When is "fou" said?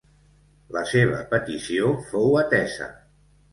2.09-2.35